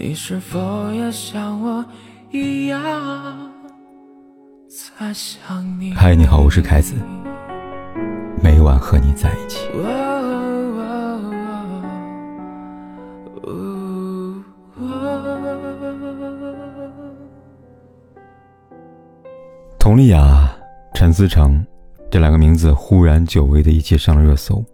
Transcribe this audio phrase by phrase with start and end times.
[0.00, 1.84] 你是否也像我
[2.30, 2.80] 一样
[4.68, 5.92] 在想你？
[5.92, 6.94] 嗨，你好，我是凯子，
[8.40, 9.66] 每晚和你在一起。
[19.80, 20.48] 佟丽娅、
[20.94, 21.60] 陈思诚
[22.08, 24.64] 这两个名字忽然久违的一起上了热搜。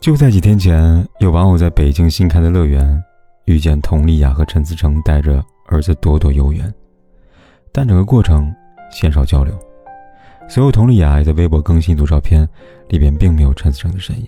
[0.00, 3.04] 就在几天前，有网友在北京新开的乐园
[3.44, 6.72] 遇见佟丽娅和陈思诚带着儿子朵朵游园，
[7.72, 8.54] 但整个过程
[8.90, 9.58] 鲜少交流。
[10.48, 12.48] 随后，佟丽娅也在微博更新一组照片，
[12.88, 14.26] 里边并没有陈思诚的身影。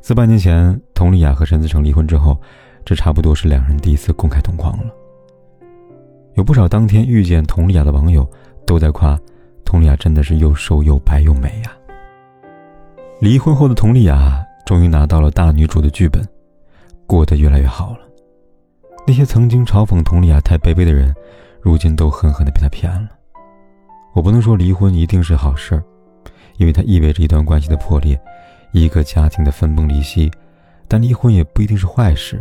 [0.00, 2.38] 自半年前佟丽娅和陈思诚离婚之后，
[2.84, 4.92] 这差不多是两人第一次公开同框了。
[6.34, 8.28] 有不少当天遇见佟丽娅的网友
[8.66, 9.18] 都在夸，
[9.64, 11.72] 佟丽娅真的是又瘦又白又美呀。
[13.20, 16.26] 离婚后的佟丽娅终于拿到了大女主的剧本，
[17.10, 18.00] 过得越来越好了。
[19.04, 21.12] 那些曾经嘲讽佟丽娅太卑微的人，
[21.60, 23.08] 如今都狠狠地被她骗了。
[24.14, 25.82] 我不能说离婚一定是好事儿，
[26.58, 28.16] 因为它意味着一段关系的破裂，
[28.70, 30.30] 一个家庭的分崩离析；
[30.86, 32.36] 但离婚也不一定是坏事，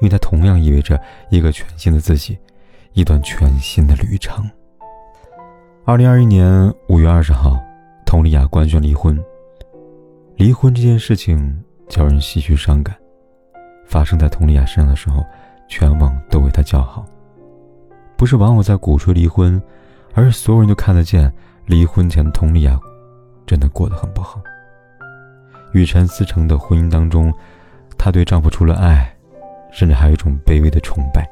[0.00, 2.38] 因为它同样意味着一个全新的自己，
[2.94, 4.42] 一段全新的旅程。
[5.84, 7.60] 二零二一年五月二十号，
[8.06, 9.22] 佟丽娅官宣离婚。
[10.36, 12.96] 离婚这件事情叫人唏嘘伤感，
[13.86, 15.24] 发生在佟丽娅身上的时候，
[15.68, 17.04] 全网都为她叫好。
[18.16, 19.60] 不是网友在鼓吹离婚，
[20.12, 21.32] 而是所有人都看得见，
[21.66, 22.78] 离婚前的佟丽娅
[23.46, 24.40] 真的过得很不好。
[25.72, 27.32] 与陈思诚的婚姻当中，
[27.98, 29.14] 她对丈夫除了爱，
[29.72, 31.28] 甚至还有一种卑微的崇拜。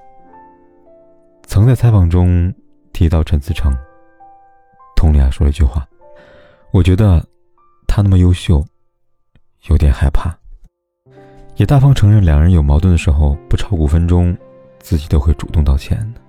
[1.45, 2.53] 曾在采访中
[2.93, 3.73] 提到陈思诚，
[4.97, 5.87] 佟丽娅说了一句话
[6.73, 7.25] ：“我觉得
[7.87, 8.65] 他那么优秀。”
[9.71, 10.37] 有点害怕，
[11.63, 14.37] 也大方承认两人有矛盾的时候，不超五分钟，
[14.81, 16.21] 自己都会主动道歉的。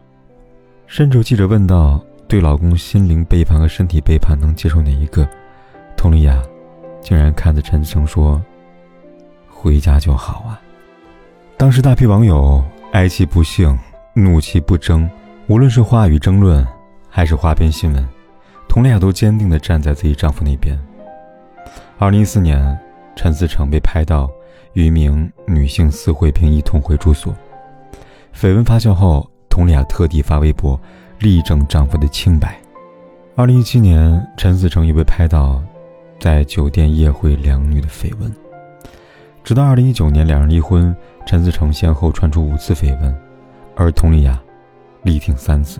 [0.85, 5.27] 甚至有记者问到：“对老公心灵背叛和身体背叛，能接受哪一个？”
[5.97, 6.39] 佟丽娅
[7.01, 8.39] 竟然看着陈思诚说
[9.49, 10.61] ：“回家就好啊。”
[11.57, 13.75] 当时大批网友哀其不幸，
[14.13, 15.09] 怒其不争，
[15.47, 16.63] 无论是话语争论，
[17.09, 18.07] 还是花边新闻，
[18.69, 20.79] 佟丽娅都坚定地站在自己丈夫那边。
[21.97, 22.79] 二零一四年。
[23.15, 24.29] 陈思诚被拍到
[24.73, 27.33] 与一名女性私会并一同回住所，
[28.35, 30.79] 绯闻发酵后，佟丽娅特地发微博
[31.19, 32.57] 力证丈夫的清白。
[33.35, 35.61] 二零一七年，陈思诚又被拍到
[36.19, 38.33] 在酒店夜会两女的绯闻。
[39.43, 43.15] 直到二零一九年，两人离婚，陈思诚先后传出五次绯闻，
[43.75, 44.41] 而佟丽娅
[45.03, 45.79] 力挺三次，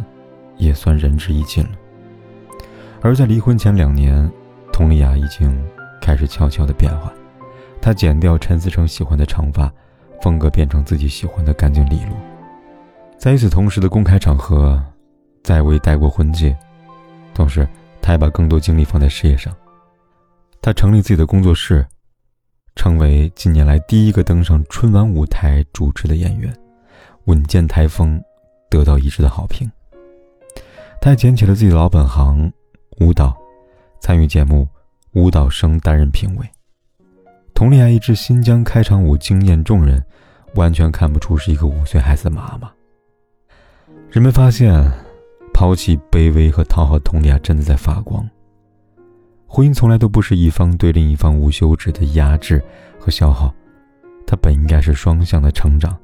[0.58, 1.72] 也算仁至义尽了。
[3.02, 4.32] 而在离婚前两年，
[4.72, 5.52] 佟丽娅已经
[6.02, 7.12] 开始悄悄的变化。
[7.84, 9.70] 她剪掉陈思诚喜欢的长发，
[10.22, 12.18] 风格变成自己喜欢的干净利落。
[13.18, 14.82] 在与此同时的公开场合，
[15.44, 16.58] 再未戴过婚戒，
[17.34, 17.68] 同时，
[18.02, 19.54] 她也把更多精力放在事业上。
[20.62, 21.86] 她成立自己的工作室，
[22.74, 26.56] 成为近年来第一个登上春晚舞台主持的演员，
[27.26, 28.18] 稳健台风，
[28.70, 29.70] 得到一致的好评。
[31.02, 32.50] 她还捡起了自己的老本行——
[33.02, 33.36] 舞蹈，
[34.00, 34.66] 参与节目
[35.20, 36.50] 《舞蹈生》担任评委。
[37.54, 40.04] 佟丽娅一支新疆开场舞惊艳众人，
[40.56, 42.70] 完全看不出是一个五岁孩子的妈妈。
[44.10, 44.92] 人们发现，
[45.54, 48.28] 抛弃卑微和讨好，佟丽娅真的在发光。
[49.46, 52.62] 婚姻从来都不是一方对另一方无休止的压制
[53.00, 53.54] 和消耗，
[54.26, 55.96] 它本应该是双向的成长。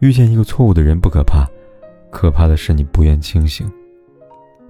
[0.00, 1.46] 遇见一个错误的人不可怕，
[2.10, 3.70] 可怕的是你不愿清醒。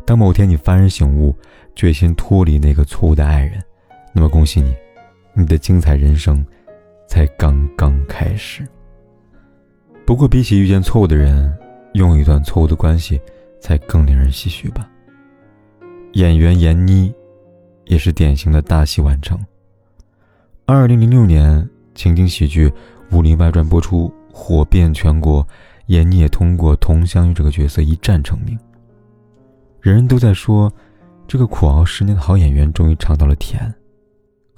[0.05, 1.35] 当某天你幡然醒悟，
[1.75, 3.59] 决心脱离那个错误的爱人，
[4.13, 4.75] 那么恭喜你。
[5.35, 6.45] 你的精彩人生
[7.07, 8.67] 才刚刚开始。
[10.07, 11.57] 不过，比起遇见错误的人，
[11.95, 13.21] 拥有一段错误的关系
[13.61, 14.89] 才更令人唏嘘吧。
[16.15, 17.15] 演员闫妮
[17.85, 19.39] 也是典型的大器晚成。
[20.67, 22.69] 二零零六年，情景喜剧
[23.13, 25.47] 《武林外传》播出，火遍全国，
[25.87, 28.59] 闫妮也通过佟湘玉这个角色一战成名。
[29.81, 30.73] 人人都在说，
[31.27, 33.73] 这个苦熬十年的好演员终于尝到了甜。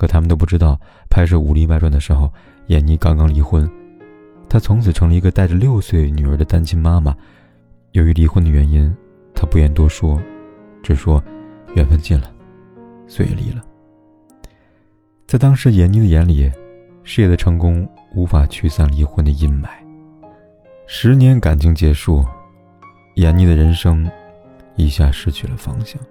[0.03, 0.77] 可他们都不知道，
[1.09, 2.29] 拍摄《武林外传》的时候，
[2.67, 3.71] 闫妮刚刚离婚，
[4.49, 7.17] 她从此成了一个带着六岁女儿的单亲妈妈。
[7.93, 8.93] 由于离婚的原因，
[9.33, 10.21] 她不愿多说，
[10.83, 11.23] 只说
[11.77, 12.29] 缘分尽了，
[13.07, 13.63] 所以离了。
[15.25, 16.51] 在当时闫妮的眼里，
[17.05, 19.69] 事业的成功无法驱散离婚的阴霾。
[20.89, 22.27] 十年感情结束，
[23.15, 24.11] 闫妮的人生
[24.75, 26.03] 一下失去了方向。《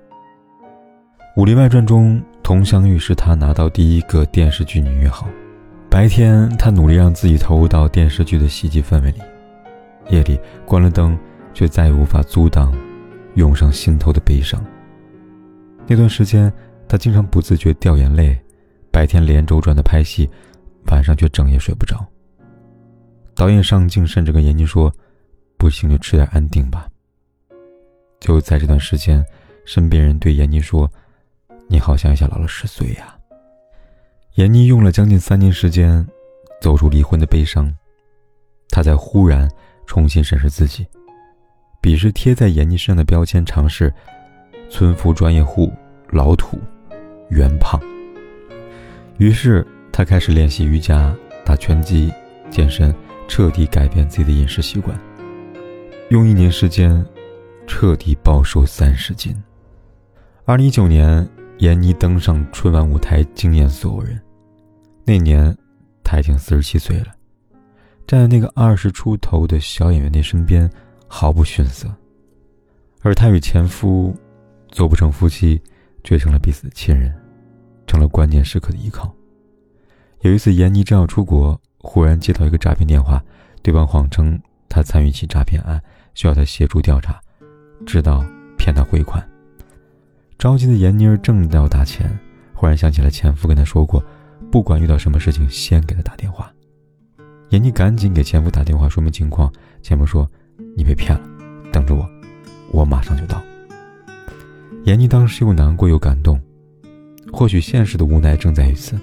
[1.35, 5.25] 武林外传》中，佟湘玉是他拿到第一个电视剧女一号。
[5.89, 9.21] 白天，她努力让自己投入到电视剧的戏剧氛围里；
[10.09, 11.17] 夜里关了灯，
[11.53, 12.73] 却再也无法阻挡
[13.35, 14.61] 涌上心头的悲伤。
[15.87, 16.51] 那段时间，
[16.89, 18.37] 他经常不自觉掉眼泪，
[18.91, 20.29] 白天连轴转的拍戏，
[20.87, 22.05] 晚上却整夜睡不着。
[23.33, 24.93] 导演上镜甚至跟闫妮说
[25.57, 26.85] ：“不行就吃点安定吧。”
[28.19, 29.25] 就在这段时间，
[29.63, 30.91] 身边人对闫妮说
[31.71, 33.17] ：“你好像一下老了十岁呀。”
[34.35, 36.05] 闫妮用了将近三年时间，
[36.59, 37.73] 走出离婚的悲伤。
[38.69, 39.49] 她才忽然
[39.87, 40.85] 重新审视自己，
[41.81, 43.93] 鄙视贴在闫妮身上的标签，尝试
[44.69, 45.71] 村夫、专业户、
[46.09, 46.59] 老土、
[47.29, 47.79] 圆胖。
[49.17, 51.15] 于是，她开始练习瑜伽、
[51.45, 52.11] 打拳击、
[52.49, 52.93] 健身，
[53.29, 54.99] 彻底改变自己的饮食习惯。
[56.09, 57.05] 用一年时间。
[57.67, 59.33] 彻底暴瘦三十斤。
[60.43, 61.25] 二零一九年，
[61.61, 64.19] 闫妮登上春晚舞台，惊艳所有人。
[65.05, 65.55] 那年，
[66.03, 67.13] 她已经四十七岁了，
[68.07, 70.67] 站在那个二十出头的小演员的身边，
[71.05, 71.87] 毫不逊色。
[73.03, 74.11] 而她与前夫，
[74.69, 75.61] 做不成夫妻，
[76.03, 77.13] 却成了彼此的亲人，
[77.85, 79.13] 成了关键时刻的依靠。
[80.21, 83.23] 有一次，闫妮正要出国，忽然接到一个诈骗电话，
[83.61, 85.79] 对方谎称他参与起诈骗案，
[86.15, 87.21] 需要他协助调查。
[87.85, 88.25] 知道
[88.57, 89.23] 骗他汇款，
[90.41, 92.09] 着急的闫妮儿正要打钱，
[92.51, 94.03] 忽然想起了前夫跟她说过，
[94.51, 96.51] 不管遇到什么事情，先给他打电话。
[97.51, 99.53] 闫妮赶紧给前夫打电话说明情况，
[99.83, 100.27] 前夫说
[100.75, 101.23] ：“你被骗了，
[101.71, 102.09] 等着我，
[102.71, 103.39] 我马上就到。”
[104.83, 106.41] 闫妮当时又难过又感动，
[107.31, 108.97] 或许现实的无奈正在于此，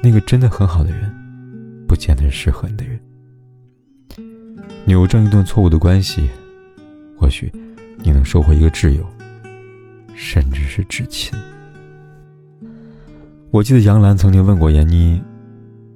[0.00, 1.12] 那个真的很好的人，
[1.88, 3.00] 不见得是适合你的人。
[4.84, 6.30] 扭正一段错误的关系，
[7.18, 7.50] 或许。
[8.06, 9.06] 你能收获一个挚友，
[10.14, 11.38] 甚至是至亲。
[13.50, 15.22] 我记得杨澜曾经问过闫妮：“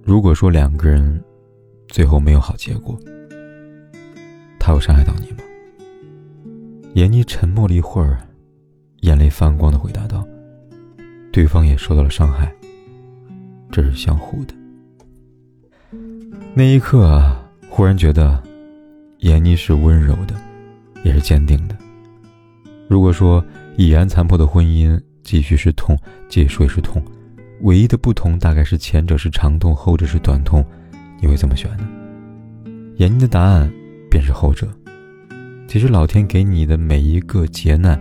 [0.05, 1.23] 如果说两个人
[1.89, 2.99] 最后没有好结果，
[4.59, 5.39] 他有伤害到你吗？”
[6.95, 8.19] 闫妮沉默了一会儿，
[9.01, 10.27] 眼泪泛光的回答道
[11.33, 12.53] ：“对方也受到了伤害，
[13.71, 14.55] 这是相互的。”
[16.55, 18.43] 那一刻啊，忽然觉得
[19.19, 20.35] 闫妮是温柔的，
[21.05, 21.77] 也是坚定的。
[22.89, 23.45] 如果说
[23.77, 25.97] 已然残破的婚姻继续是痛，
[26.29, 27.03] 结束也是痛，
[27.61, 30.65] 唯一的不同大概是前者是长痛，后者是短痛，
[31.21, 31.87] 你会怎么选呢？
[32.97, 33.71] 闫妮的答案
[34.11, 34.67] 便是后者。
[35.69, 38.01] 其实老天给你的每一个劫难，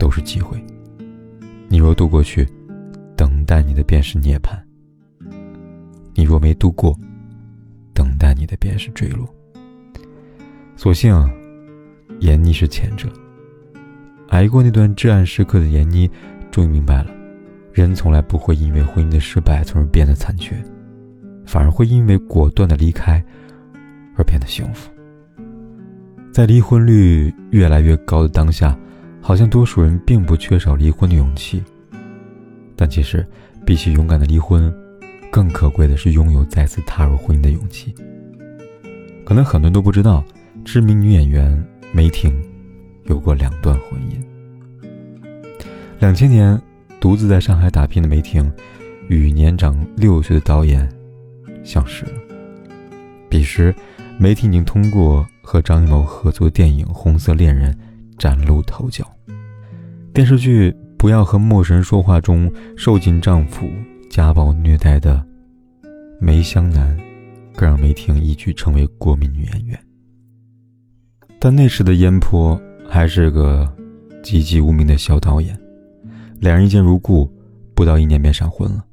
[0.00, 0.62] 都是机会。
[1.68, 2.44] 你若渡过去，
[3.16, 4.58] 等待你的便是涅槃；
[6.12, 6.92] 你若没渡过，
[7.94, 9.32] 等待你的便是坠落。
[10.74, 11.14] 所幸，
[12.20, 13.08] 闫妮是前者。
[14.34, 16.10] 挨过那段至暗时刻的闫妮，
[16.50, 17.06] 终于明白了，
[17.72, 20.60] 人从来不会因为婚姻的失败从而变得残缺，
[21.46, 23.24] 反而会因为果断的离开
[24.16, 24.90] 而变得幸福。
[26.32, 28.76] 在离婚率越来越高的当下，
[29.20, 31.62] 好像多数人并不缺少离婚的勇气，
[32.74, 33.24] 但其实
[33.64, 34.74] 比起勇敢的离婚，
[35.30, 37.94] 更可贵的是拥有再次踏入婚姻的勇气。
[39.24, 40.24] 可能很多人都不知道，
[40.64, 42.34] 知名女演员梅婷。
[43.06, 44.22] 有过两段婚姻。
[46.00, 46.60] 两千年，
[47.00, 48.50] 独自在上海打拼的梅婷，
[49.08, 50.86] 与年长六岁的导演
[51.62, 52.12] 相识了。
[53.30, 53.74] 彼时，
[54.18, 57.72] 梅婷已经通过和张艺谋合作电影《红色恋人》
[58.18, 59.04] 崭露头角。
[60.12, 63.68] 电视剧《不要和陌生人说话》中受尽丈夫
[64.10, 65.24] 家暴虐待的
[66.20, 66.96] 梅湘南，
[67.54, 69.78] 更让梅婷一举成为国民女演员。
[71.38, 72.60] 但那时的烟坡。
[72.94, 73.68] 还是个
[74.22, 75.58] 籍籍无名的小导演，
[76.38, 77.28] 两人一见如故，
[77.74, 78.84] 不到一年便闪婚了。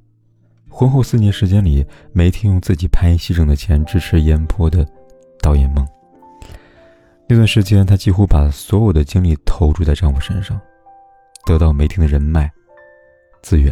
[0.68, 4.84] 婚后四年时间里，梅婷用自己拍戏挣的钱支持烟坡的
[5.40, 5.88] 导演梦。
[7.30, 10.60] 那段时间，她几乎把所有的精力投注在丈夫身上，
[11.46, 12.52] 得到梅婷的人脉
[13.44, 13.72] 资源，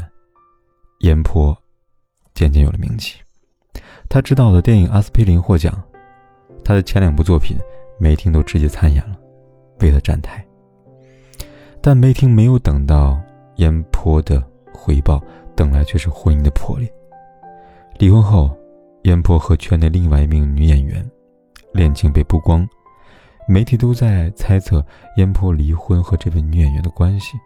[0.99, 1.57] 烟坡
[2.35, 3.17] 渐渐有了名气。
[4.07, 5.73] 他执导的电影《阿司匹林》获奖，
[6.63, 7.57] 他的前两部作品，
[7.99, 9.17] 梅婷都直接参演了。
[9.81, 10.45] 为了站台，
[11.81, 13.19] 但梅婷没有等到
[13.55, 14.43] 烟坡的
[14.73, 15.21] 回报，
[15.55, 16.91] 等来却是婚姻的破裂。
[17.97, 18.55] 离婚后，
[19.03, 21.05] 烟坡和圈内另外一名女演员
[21.73, 22.67] 恋情被曝光，
[23.47, 24.85] 媒体都在猜测
[25.17, 27.37] 烟坡离婚和这位女演员的关系。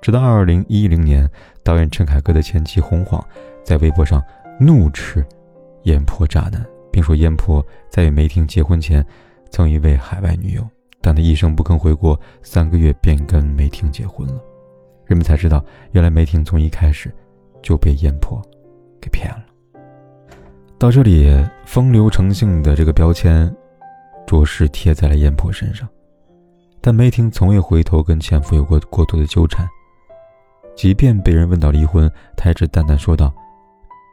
[0.00, 1.28] 直到二零一零年，
[1.64, 3.24] 导演陈凯歌的前妻洪晃
[3.64, 4.22] 在微博上
[4.60, 5.26] 怒斥
[5.84, 9.04] 烟坡渣男，并说烟坡在与梅婷结婚前
[9.50, 10.64] 曾一位海外女友。
[11.08, 14.34] 但他一声不吭回国，三个月便跟梅婷结婚了。
[15.06, 17.10] 人们才知道，原来梅婷从一开始
[17.62, 18.42] 就被燕婆
[19.00, 19.42] 给骗了。
[20.76, 21.34] 到这里，
[21.64, 23.50] 风流成性的这个标签
[24.26, 25.88] 着实贴在了燕婆身上。
[26.78, 29.66] 但梅婷从未回头跟前夫有过过多的纠缠，
[30.76, 33.32] 即便被人问到离婚，她也只淡淡说道：“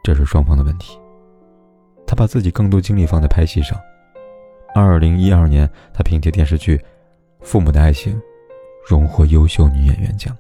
[0.02, 0.98] 这是双方的问题。”
[2.08, 3.78] 她把自己更多精力放在拍戏上。
[4.76, 6.76] 二零一二年，她凭借电视剧
[7.40, 8.14] 《父母的爱情》
[8.86, 10.38] 荣获优秀女演员奖。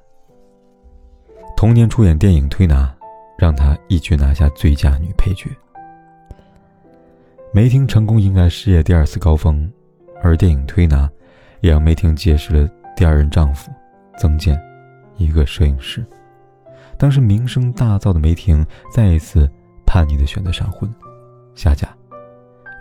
[1.56, 2.94] 同年出演电影《推拿》，
[3.38, 5.50] 让她一举拿下最佳女配角。
[7.54, 9.72] 梅婷成功迎来事业第二次高峰，
[10.22, 11.08] 而电影《推拿》。
[11.62, 13.72] 也让梅婷结识了第二任丈夫
[14.20, 14.62] 曾健，
[15.15, 16.06] 一个摄影师。
[16.98, 19.50] 当时名声大噪的梅婷再一次
[19.86, 20.94] 叛逆的选择闪婚
[21.56, 21.88] 下嫁，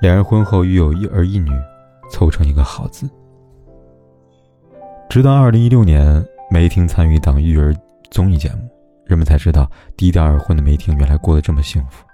[0.04, 1.50] 两人婚后育有一儿一女，
[2.10, 3.08] 凑成一个好字。
[5.08, 7.74] 直到二零一六年，梅婷参与一档育儿
[8.10, 8.68] 综艺节目，
[9.06, 12.04] 人们才知道低调二婚的梅婷原来过得这么幸福。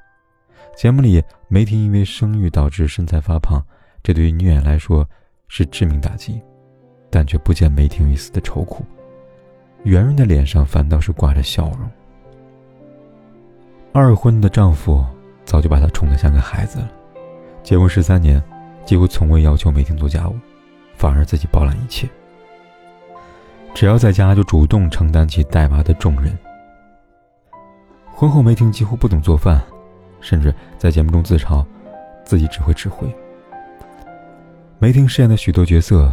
[0.77, 3.61] 节目里，梅婷因为生育导致身材发胖，
[4.05, 5.05] 这对于女演员来说
[5.49, 6.41] 是致命打击。
[7.11, 8.85] 但却不见梅婷一丝的愁苦，
[9.83, 11.91] 圆润的脸上反倒是挂着笑容。
[13.93, 15.05] 二婚的丈夫
[15.45, 16.89] 早就把她宠得像个孩子了，
[17.63, 18.43] 结婚十三年，
[18.85, 20.37] 几乎从未要求梅婷做家务，
[20.97, 22.09] 反而自己包揽一切。
[23.75, 26.37] 只要在家就主动承担起带娃的重任。
[28.11, 29.63] 婚后，梅婷几乎不懂做饭，
[30.21, 31.65] 甚至在节目中自嘲
[32.25, 33.07] 自己只会指挥。
[34.79, 36.13] 梅婷饰演的许多角色。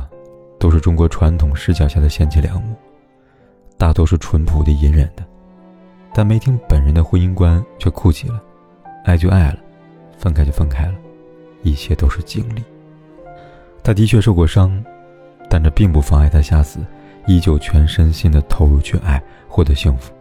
[0.60, 2.76] 都是中国传统视角下的贤妻良母，
[3.78, 5.24] 大多是淳朴的、隐忍的，
[6.12, 8.42] 但梅婷本人的婚姻观却酷极了，
[9.06, 9.60] 爱就爱了，
[10.18, 10.96] 分开就分开了，
[11.64, 12.64] 一切都是经历。
[13.84, 14.84] 她的确受过伤，
[15.50, 16.80] 但这并不妨碍她下次
[17.26, 20.14] 依旧全身心的投入去爱，获得幸福。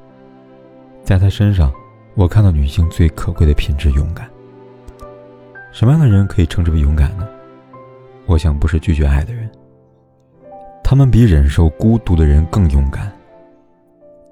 [1.03, 1.73] 在她身上，
[2.15, 4.29] 我看到女性最可贵的品质——勇敢。
[5.73, 7.29] 什么样的人可以称之为勇敢呢？
[8.25, 9.51] 我想，不是拒绝爱的人。
[10.83, 13.13] 他们比忍受孤独的人更勇敢。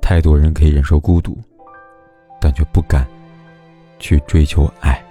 [0.00, 1.36] 太多人可以忍受孤独，
[2.40, 3.06] 但却不敢
[3.98, 5.03] 去追求爱。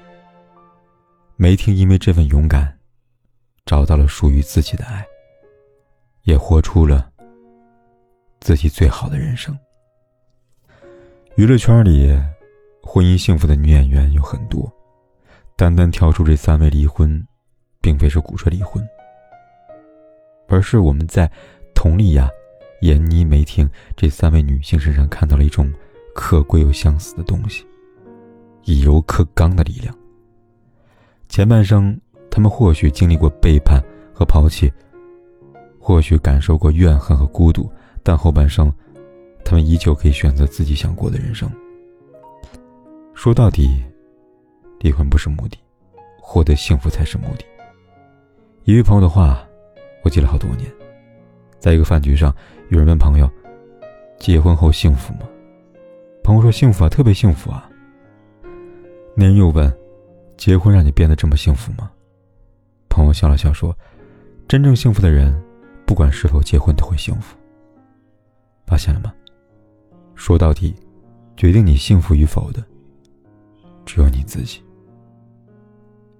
[1.43, 2.73] 梅婷因为这份勇敢，
[3.65, 5.05] 找到了属于自己的爱，
[6.21, 7.11] 也活出了
[8.39, 9.53] 自己最好的人生。
[11.35, 12.17] 娱乐圈里，
[12.81, 14.71] 婚姻幸福的女演员有很多，
[15.57, 17.21] 单单挑出这三位离婚，
[17.81, 18.81] 并非是鼓吹离婚。
[20.47, 21.29] 而是我们在
[21.75, 22.29] 佟丽娅、
[22.79, 25.69] 闫妮、梅婷这三位女性身上看到了一种
[26.15, 27.67] 可贵又相似的东西——
[28.63, 29.93] 以柔克刚的力量。
[31.33, 31.99] 前半生，
[32.29, 34.71] 他们或许经历过背叛和抛弃，
[35.79, 37.67] 或许感受过怨恨和孤独，
[38.03, 38.71] 但后半生，
[39.43, 41.49] 他们依旧可以选择自己想过的人生。
[43.15, 43.83] 说到底，
[44.79, 45.57] 离婚不是目的，
[46.21, 47.43] 获得幸福才是目的。
[48.65, 49.43] 一位朋友的话。
[50.03, 50.69] 我记了好多年，
[51.59, 52.31] 在一个饭局上，
[52.69, 53.31] 有人问朋友
[54.19, 55.21] ：“结婚后幸福吗？”
[56.23, 57.67] 朋友说：“幸福啊，特别幸福啊。”
[59.15, 59.73] 那人又问
[60.37, 61.91] ：“结婚让你变得这么幸福吗？”
[62.89, 63.75] 朋友笑了笑说
[64.47, 65.33] ：“真正幸福的人，
[65.85, 67.37] 不管是否结婚都会幸福。
[68.65, 69.13] 发现了吗？
[70.15, 70.75] 说到底，
[71.35, 72.63] 决定你幸福与否的，
[73.85, 74.63] 只有你自己。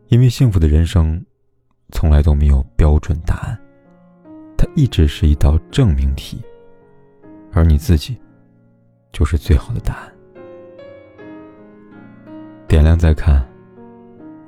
[0.08, 1.24] 因为幸福的人生，
[1.92, 3.60] 从来都没有标准答案。”
[4.58, 6.42] 它一直是一道证明题，
[7.52, 8.18] 而你自己，
[9.12, 10.14] 就是最好的答案。
[12.66, 13.46] 点亮再看，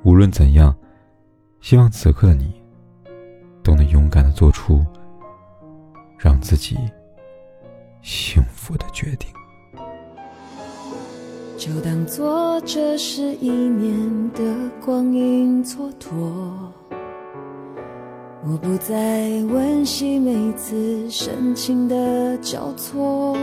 [0.05, 0.73] 无论怎样，
[1.61, 2.53] 希望此刻的你，
[3.63, 4.85] 都能勇敢的做出
[6.19, 6.77] 让自己
[8.03, 9.27] 幸福的决定。
[11.57, 14.43] 就当做这是一年的
[14.79, 16.11] 光阴蹉跎。
[18.47, 23.35] 我不再温习每次深情的交错，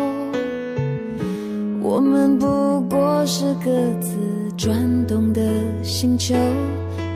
[1.83, 3.71] 我们不过是各
[4.01, 4.17] 自
[4.57, 4.73] 转
[5.07, 5.43] 动的
[5.83, 6.33] 星球，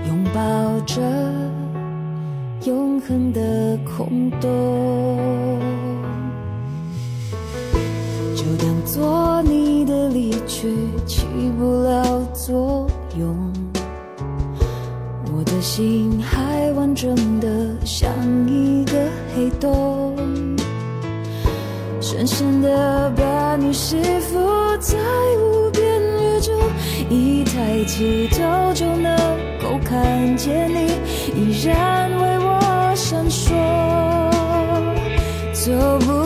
[0.09, 0.41] 拥抱
[0.81, 1.01] 着
[2.65, 5.61] 永恒的空洞。
[8.35, 10.75] 就当做你的离去
[11.07, 11.25] 起
[11.57, 13.53] 不了作用，
[15.33, 17.49] 我的心还完整的。
[17.85, 18.11] 像
[18.49, 18.93] 一个
[19.35, 20.17] 黑洞，
[22.01, 24.36] 深深的把你吸附
[24.79, 24.99] 在
[25.39, 26.53] 无边宇宙，
[27.09, 29.17] 一抬起头就能
[29.59, 30.93] 够看见你，
[31.35, 33.55] 依然为我闪烁，
[35.53, 36.26] 走不